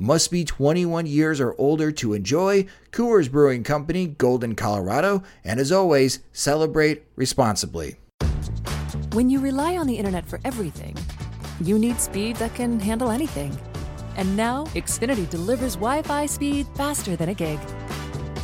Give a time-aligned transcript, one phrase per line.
[0.00, 2.66] Must be 21 years or older to enjoy.
[2.92, 5.24] Coors Brewing Company, Golden, Colorado.
[5.42, 7.96] And as always, celebrate responsibly.
[9.12, 10.96] When you rely on the internet for everything,
[11.60, 13.58] you need speed that can handle anything.
[14.16, 17.58] And now, Xfinity delivers Wi Fi speed faster than a gig.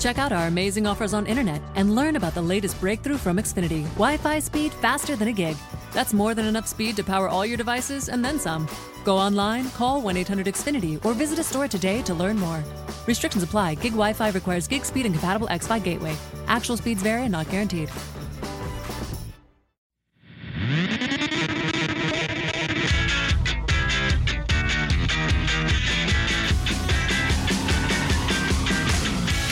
[0.01, 3.85] Check out our amazing offers on internet and learn about the latest breakthrough from Xfinity
[3.95, 5.57] Wi Fi speed faster than a gig.
[5.95, 8.69] That's more than enough speed to power all your devices and then some.
[9.05, 12.63] Go online, call 1 800 Xfinity, or visit a store today to learn more.
[13.07, 13.77] Restrictions apply.
[13.77, 16.17] Gig Wi Fi requires gig speed and compatible X Fi gateway.
[16.49, 17.91] Actual speeds vary and not guaranteed.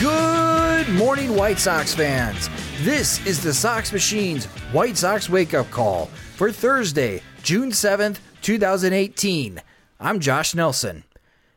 [0.01, 2.48] Good morning, White Sox fans.
[2.81, 9.61] This is the Sox Machine's White Sox Wake Up Call for Thursday, June 7th, 2018.
[10.01, 11.05] I'm Josh Nelson.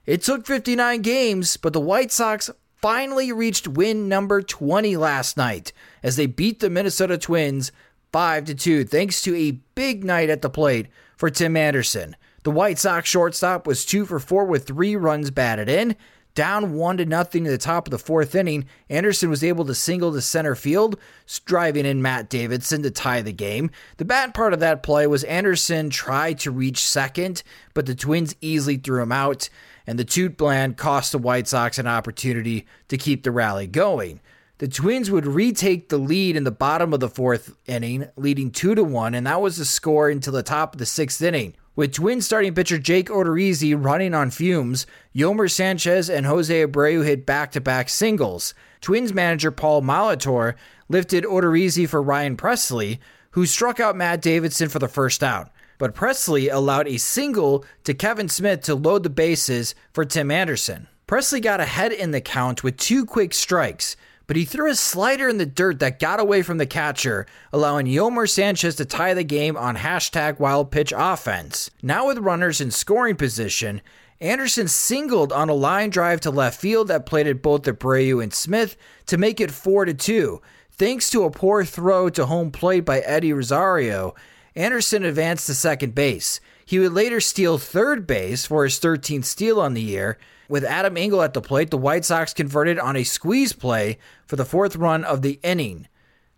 [0.06, 2.50] It took 59 games, but the White Sox
[2.82, 5.72] finally reached win number 20 last night
[6.04, 7.72] as they beat the Minnesota Twins
[8.12, 10.88] 5 to 2 thanks to a big night at the plate
[11.18, 12.16] for Tim Anderson.
[12.44, 15.96] The White Sox shortstop was 2 for 4 with 3 runs batted in
[16.36, 19.74] down one to nothing in the top of the fourth inning, Anderson was able to
[19.74, 21.00] single to center field,
[21.46, 23.72] driving in Matt Davidson to tie the game.
[23.98, 27.42] The bad part of that play was Anderson tried to reach second,
[27.74, 29.50] but the Twins easily threw him out,
[29.88, 34.20] and the TOOTBLAN cost the White Sox an opportunity to keep the rally going.
[34.58, 38.76] The Twins would retake the lead in the bottom of the fourth inning, leading 2
[38.76, 41.56] to 1, and that was the score until the top of the sixth inning.
[41.76, 47.26] With Twins starting pitcher Jake Odorizzi running on fumes, Yolmer Sanchez and Jose Abreu hit
[47.26, 48.54] back to back singles.
[48.80, 50.56] Twins manager Paul Molitor
[50.88, 53.00] lifted Odorizzi for Ryan Pressly,
[53.32, 55.52] who struck out Matt Davidson for the first out.
[55.78, 60.88] But Pressly allowed a single to Kevan Smith to load the bases for Tim Anderson.
[61.10, 63.98] Pressly got ahead in the count with two quick strikes,
[64.28, 67.86] but he threw a slider in the dirt that got away from the catcher, allowing
[67.86, 71.70] Yolmer Sanchez to tie the game on hashtag wild pitch offense.
[71.82, 73.82] Now with runners in scoring position,
[74.22, 78.78] Anderson singled on a line drive to left field that plated both Abreu and Smith
[79.08, 80.42] to make it 4 to 2.
[80.72, 84.16] Thanks to a poor throw to home plate by Eddie Rosario,
[84.56, 86.40] Anderson advanced to second base.
[86.66, 90.18] He would later steal third base for his 13th steal on the year.
[90.48, 93.98] With Adam Engel at the plate, the White Sox converted on a squeeze play
[94.28, 95.88] for the fourth run of the inning.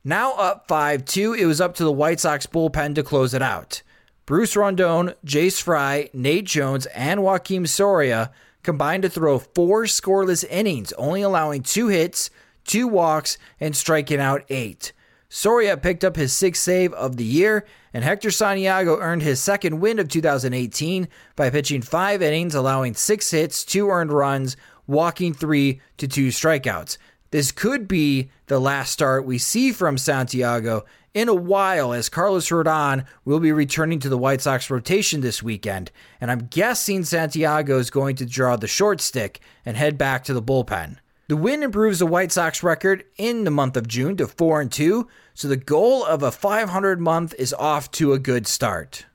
[0.04, 3.42] Now up 5 2, it was up to the White Sox bullpen to close it
[3.42, 3.82] out.
[4.26, 8.32] Bruce Rondon, Jace Fry, Nate Jones, and Joakim Soria
[8.62, 12.30] combined to throw four scoreless innings, only allowing two hits,
[12.66, 14.92] two walks, and striking out eight.
[15.30, 17.66] Soria picked up his sixth save of the year,
[17.98, 23.32] and Hector Santiago earned his second win of 2018 by pitching five innings, allowing six
[23.32, 27.00] hits, two earned runs, walking three to two strikeouts.
[27.32, 30.86] This could be the last start we see from Santiago
[31.16, 35.42] in a while, as Carlos Rodon will be returning to the White Sox rotation this
[35.42, 35.90] weekend,
[36.22, 40.36] and I'm guessing Santiago is going to draw the short stick and head back to
[40.36, 40.98] the bullpen.
[41.30, 44.72] The win improves the White Sox record in the month of June to 4 and
[44.72, 49.06] 2, so the goal of a 500 month is off to a good start.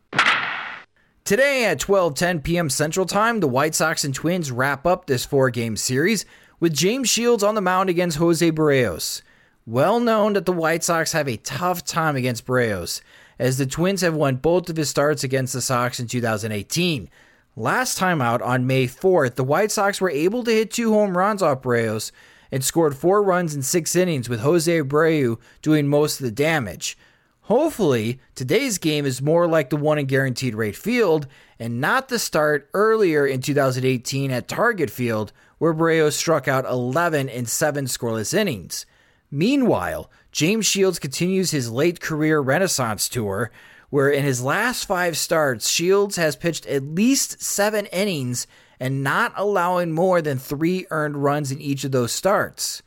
[1.25, 2.69] Today at 12:10 p.m.
[2.69, 6.26] Central Time, the White Sox and Twins wrap up this four-game series
[6.61, 9.23] with James Shields on the mound against Jose Berrios.
[9.65, 13.00] Well known that the White Sox have a tough time against Berrios,
[13.38, 17.08] as the Twins have won both of his starts against the Sox in 2018.
[17.56, 21.19] Last time out on May 4th, the White Sox were able to hit two home
[21.19, 22.10] runs off Berrios,
[22.50, 26.96] and scored four runs in six innings, with Jose Abreu doing most of the damage.
[27.43, 31.26] Hopefully, today's game is more like the one in Guaranteed Rate Field
[31.58, 37.28] and not the start earlier in 2018 at Target Field, where Abreu struck out 11
[37.28, 38.87] in seven scoreless innings.
[39.31, 43.50] Meanwhile, James Shields continues his late career renaissance tour,
[43.93, 48.47] where in his last five starts, Shields has pitched at least seven innings
[48.81, 52.83] and not allowing more than three earned runs in each of those starts.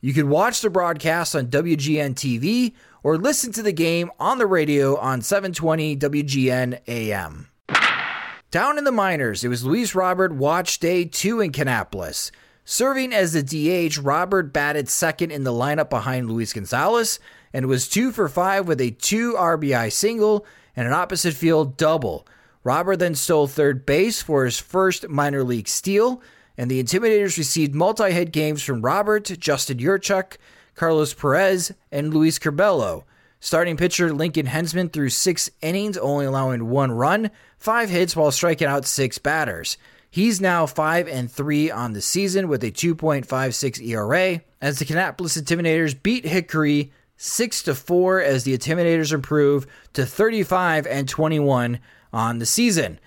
[0.00, 2.72] You can watch the broadcast on WGN TV
[3.02, 7.48] or listen to the game on the radio on 720 WGN AM.
[8.52, 12.30] Down in the minors, it was Luis Robert watch day two in Kannapolis.
[12.66, 17.18] Serving as the DH, Robert batted second in the lineup behind Luis Gonzalez
[17.52, 22.26] and was two for five with a two RBI single and an opposite field double.
[22.62, 26.22] Robert then stole third base for his first minor league steal,
[26.56, 30.38] and the Intimidators received multi hit games from Robert, Justin Yurchak,
[30.74, 33.04] Carlos Perez, and Luis Curbelo.
[33.40, 38.68] Starting pitcher Lincoln Henzman threw six innings, only allowing one run, five hits while striking
[38.68, 39.76] out six batters.
[40.14, 45.36] He's now 5 and 3 on the season with a 2.56 ERA as the Kannapolis
[45.36, 51.80] Intimidators beat Hickory 6 to 4 as the Intimidators improve to 35 and 21
[52.12, 53.00] on the season.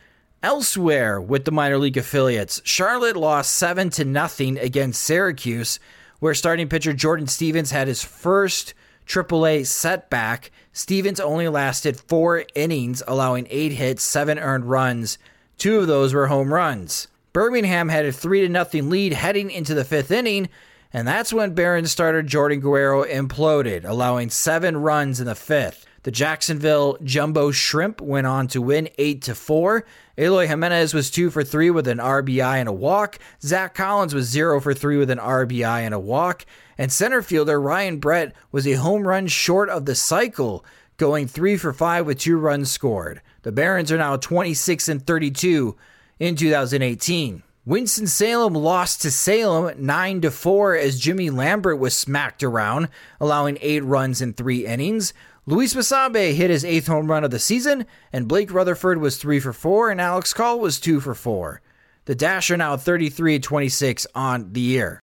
[0.44, 5.80] Elsewhere with the minor league affiliates, Charlotte lost 7 to nothing against Syracuse,
[6.19, 8.74] where starting pitcher Jordan Stevens had his first
[9.06, 10.51] AAA setback.
[10.74, 15.18] Stevens only lasted 4 innings, allowing 8 hits, 7 earned runs.
[15.57, 17.07] Two of those were home runs.
[17.33, 20.50] Birmingham had a 3 0 lead heading into the 5th inning,
[20.94, 25.86] and that's when Barons starter Jordan Guerrero imploded, allowing seven runs in the fifth.
[26.04, 29.86] The Jacksonville Jumbo Shrimp went on to win 8 to 4.
[30.18, 33.19] Eloy Jimenez was 2 for 3 with an RBI and a walk.
[33.42, 36.45] Zach Collins was 0 for 3 with an RBI and a walk.
[36.77, 40.63] And center fielder Ryan Brett was a home run short of the cycle,
[40.98, 43.22] going 3 for 5 with 2 runs scored.
[43.44, 45.76] The Barons are now 26 and 32
[46.20, 47.44] in 2018.
[47.66, 52.88] Winston-Salem lost to Salem 9 to 4 as Jimmy Lambert was smacked around,
[53.20, 55.14] allowing 8 runs in 3 innings.
[55.46, 59.40] Luis Basabe hit his 8th home run of the season, and Blake Rutherford was 3
[59.40, 61.62] for 4 and Alex Call was 2 for 4.
[62.06, 65.02] The Dash are now 33 26 on the year.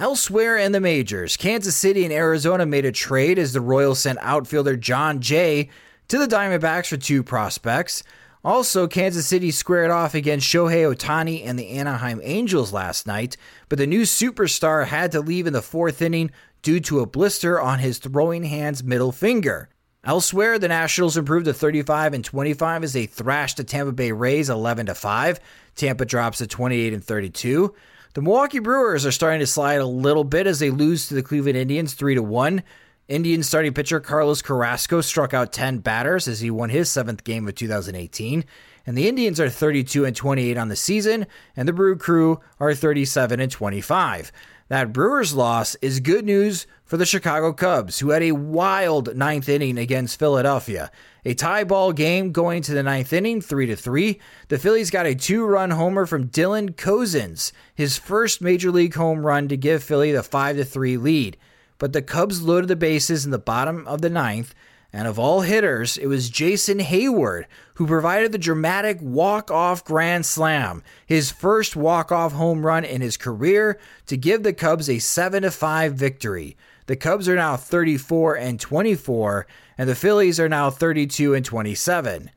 [0.00, 4.20] Elsewhere in the majors, Kansas City and Arizona made a trade as the Royals sent
[4.22, 5.70] outfielder Jon Jay
[6.06, 8.04] to the Diamondbacks for two prospects.
[8.44, 13.36] Also, Kansas City squared off against Shohei Ohtani and the Anaheim Angels last night,
[13.68, 16.30] but the new superstar had to leave in the fourth inning
[16.62, 19.68] due to a blister on his throwing hand's middle finger.
[20.04, 24.48] Elsewhere, the Nationals improved to 35 and 25 as they thrashed the Tampa Bay Rays
[24.48, 25.40] 11 to 5.
[25.74, 27.74] Tampa drops to 28 and 32.
[28.14, 31.22] The Milwaukee Brewers are starting to slide a little bit as they lose to the
[31.22, 32.62] Cleveland Indians 3 to 1.
[33.06, 37.46] Indian starting pitcher Carlos Carrasco struck out 10 batters as he won his seventh game
[37.46, 38.46] of 2018.
[38.86, 42.74] And the Indians are 32 and 28 on the season, and the Brew Crew are
[42.74, 44.32] 37 and 25.
[44.68, 49.48] That Brewers loss is good news for the Chicago Cubs, who had a wild ninth
[49.48, 50.90] inning against Philadelphia.
[51.24, 54.20] A tie ball game going to the ninth inning, 3 to 3.
[54.48, 59.24] The Phillies got a two run homer from Dylan Cozens, his first major league home
[59.24, 61.36] run to give Philly the 5 to 3 lead
[61.78, 64.54] but the Cubs loaded the bases in the bottom of the ninth,
[64.92, 70.82] and of all hitters, it was Jason Heyward who provided the dramatic walk-off grand slam,
[71.06, 75.94] his first walk-off home run in his career to give the Cubs a 7 5
[75.94, 76.56] victory.
[76.86, 82.30] The Cubs are now 34 and 24, and the Phillies are now 32 and 27.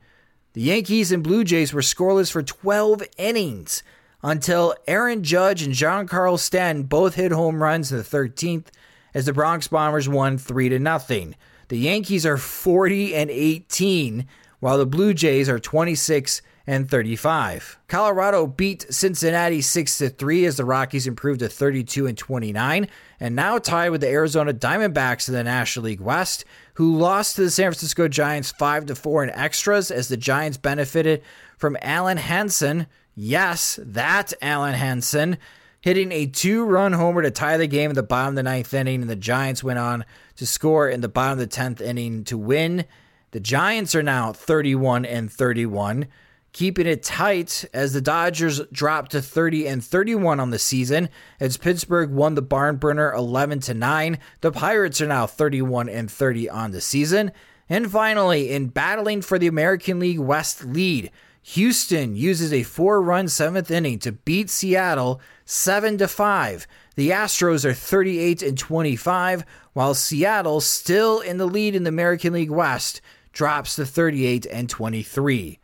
[0.52, 3.82] The Yankees and Blue Jays were scoreless for 12 innings
[4.22, 8.66] until Aaron Judge and Giancarlo Stanton both hit home runs in the 13th
[9.14, 11.34] as the Bronx Bombers won 3 to.
[11.72, 14.26] The Yankees are 40 and 18
[14.60, 17.78] while the Blue Jays are 26 and 35.
[17.88, 22.88] Colorado beat Cincinnati 6 to 3 as the Rockies improved to 32 and 29
[23.20, 27.44] and now tied with the Arizona Diamondbacks in the National League West who lost to
[27.44, 31.22] the San Francisco Giants 5 to 4 in extras as the Giants benefited
[31.56, 32.86] from Alen Hanson.
[33.14, 35.38] Yes, that Alen Hanson
[35.82, 38.72] hitting a two run homer to tie the game in the bottom of the ninth
[38.72, 42.24] inning, and the Giants went on to score in the bottom of the 10th inning
[42.24, 42.86] to win.
[43.32, 46.06] The Giants are now 31 and 31,
[46.52, 51.08] keeping it tight as the Dodgers dropped to 30 and 31 on the season
[51.40, 54.18] as Pittsburgh won the barn burner 11 to 9.
[54.40, 57.32] The Pirates are now 31 and 30 on the season.
[57.68, 61.10] And finally, in battling for the American League West lead,
[61.42, 66.66] Houston uses a four-run seventh inning to beat Seattle seven to five.
[66.94, 72.32] The Astros are 38 and 25, while Seattle, still in the lead in the American
[72.32, 73.00] League West,
[73.32, 75.58] drops to 38 and 23.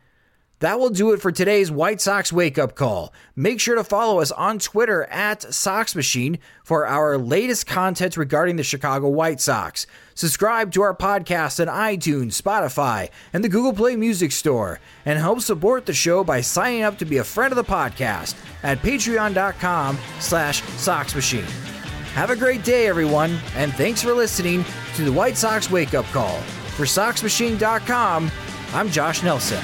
[0.59, 3.13] That will do it for today's White Sox wake up call.
[3.33, 8.57] Make sure to follow us on Twitter at Sox Machine for our latest content regarding
[8.57, 9.87] the Chicago White Sox.
[10.15, 15.39] Subscribe to our podcast on iTunes, Spotify, and the Google Play Music Store, and help
[15.39, 19.97] support the show by signing up to be a friend of the podcast at patreon.com
[20.19, 20.61] slash
[21.15, 21.43] Machine.
[22.15, 26.05] Have a great day, everyone, and thanks for listening to the White Sox Wake Up
[26.07, 26.37] Call.
[26.75, 28.29] For SoxMachine.com,
[28.73, 29.63] I'm Josh Nelson.